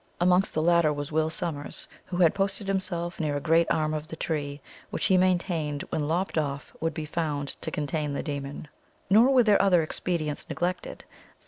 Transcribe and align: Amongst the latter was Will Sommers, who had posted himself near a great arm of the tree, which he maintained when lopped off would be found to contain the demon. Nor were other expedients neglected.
Amongst 0.19 0.55
the 0.55 0.63
latter 0.63 0.91
was 0.91 1.11
Will 1.11 1.29
Sommers, 1.29 1.87
who 2.05 2.17
had 2.17 2.33
posted 2.33 2.67
himself 2.67 3.19
near 3.19 3.37
a 3.37 3.39
great 3.39 3.69
arm 3.69 3.93
of 3.93 4.07
the 4.07 4.15
tree, 4.15 4.59
which 4.89 5.05
he 5.05 5.15
maintained 5.15 5.83
when 5.91 6.07
lopped 6.07 6.39
off 6.39 6.75
would 6.81 6.95
be 6.95 7.05
found 7.05 7.49
to 7.61 7.69
contain 7.69 8.11
the 8.13 8.23
demon. 8.23 8.67
Nor 9.11 9.29
were 9.31 9.61
other 9.61 9.83
expedients 9.83 10.49
neglected. 10.49 11.03